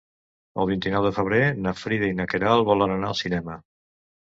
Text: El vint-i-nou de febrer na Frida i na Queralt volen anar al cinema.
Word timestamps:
El 0.63 0.67
vint-i-nou 0.71 1.05
de 1.07 1.11
febrer 1.17 1.43
na 1.67 1.75
Frida 1.83 2.11
i 2.15 2.17
na 2.23 2.29
Queralt 2.33 2.69
volen 2.73 2.97
anar 2.97 3.13
al 3.13 3.21
cinema. 3.23 3.63